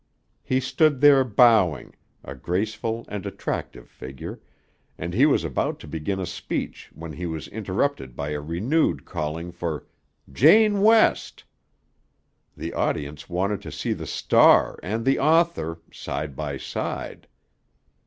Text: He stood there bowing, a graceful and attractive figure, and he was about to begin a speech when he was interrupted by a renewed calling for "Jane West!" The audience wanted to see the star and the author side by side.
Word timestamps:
He 0.41 0.59
stood 0.59 0.99
there 0.99 1.23
bowing, 1.23 1.93
a 2.23 2.33
graceful 2.33 3.05
and 3.07 3.23
attractive 3.23 3.87
figure, 3.87 4.39
and 4.97 5.13
he 5.13 5.27
was 5.27 5.43
about 5.43 5.79
to 5.81 5.87
begin 5.87 6.19
a 6.19 6.25
speech 6.25 6.89
when 6.95 7.11
he 7.13 7.27
was 7.27 7.47
interrupted 7.49 8.15
by 8.15 8.29
a 8.31 8.41
renewed 8.41 9.05
calling 9.05 9.51
for 9.51 9.85
"Jane 10.33 10.81
West!" 10.81 11.43
The 12.57 12.73
audience 12.73 13.29
wanted 13.29 13.61
to 13.61 13.71
see 13.71 13.93
the 13.93 14.07
star 14.07 14.79
and 14.81 15.05
the 15.05 15.19
author 15.19 15.79
side 15.91 16.35
by 16.35 16.57
side. 16.57 17.27